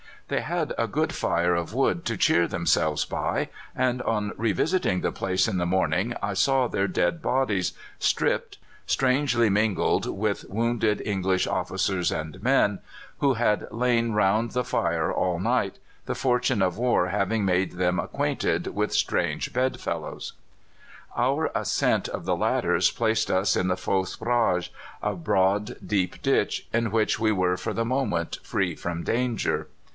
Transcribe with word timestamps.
"They 0.29 0.41
had 0.41 0.73
a 0.77 0.87
good 0.87 1.13
fire 1.13 1.53
of 1.53 1.73
wood 1.75 2.05
to 2.05 2.15
cheer 2.17 2.47
themselves 2.47 3.03
by, 3.03 3.49
and 3.75 4.01
on 4.01 4.31
revisiting 4.37 5.01
the 5.01 5.11
place 5.11 5.47
in 5.47 5.57
the 5.57 5.65
morning, 5.65 6.15
I 6.23 6.33
saw 6.33 6.65
their 6.67 6.87
dead 6.87 7.21
bodies, 7.21 7.73
stripped, 7.99 8.57
strangely 8.87 9.47
mingled 9.49 10.05
with 10.07 10.45
wounded 10.49 11.03
English 11.05 11.45
officers 11.47 12.11
and 12.11 12.41
men, 12.41 12.79
who 13.19 13.33
had 13.33 13.67
lain 13.71 14.13
round 14.13 14.51
the 14.51 14.63
fire 14.63 15.11
all 15.11 15.37
night, 15.37 15.77
the 16.05 16.15
fortune 16.15 16.61
of 16.63 16.77
war 16.77 17.09
having 17.09 17.43
made 17.45 17.73
them 17.73 17.99
acquainted 17.99 18.67
with 18.67 18.93
strange 18.93 19.51
bed 19.53 19.81
fellows. 19.81 20.33
"Our 21.15 21.51
ascent 21.53 22.07
of 22.07 22.23
the 22.25 22.37
ladders 22.37 22.89
placed 22.89 23.29
us 23.29 23.57
in 23.57 23.67
the 23.67 23.77
Fausse 23.77 24.15
Brage 24.15 24.71
a 25.03 25.13
broad, 25.13 25.75
deep 25.85 26.21
ditch 26.23 26.67
in 26.73 26.89
which 26.89 27.19
we 27.19 27.33
were 27.33 27.57
for 27.57 27.73
the 27.73 27.85
moment 27.85 28.39
free 28.43 28.75
from 28.75 29.03
danger. 29.03 29.67